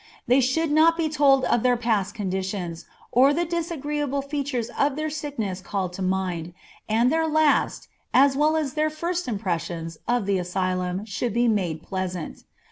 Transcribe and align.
They 0.25 0.41
should 0.41 0.71
not 0.71 0.97
be 0.97 1.09
told 1.09 1.45
of 1.45 1.61
their 1.61 1.77
past 1.77 2.15
conditions, 2.15 2.85
or 3.11 3.35
the 3.35 3.45
disagreeable 3.45 4.23
features 4.23 4.71
of 4.75 4.95
their 4.95 5.11
sickness 5.11 5.61
called 5.61 5.93
to 5.93 6.01
mind, 6.01 6.55
and 6.89 7.11
their 7.11 7.27
last, 7.27 7.87
as 8.11 8.35
well 8.35 8.55
as 8.57 8.73
their 8.73 8.89
first 8.89 9.27
impressions 9.27 9.99
of 10.07 10.25
the 10.25 10.39
asylum 10.39 11.05
should 11.05 11.35
be 11.35 11.47
made 11.47 11.83
pleasant. 11.83 12.45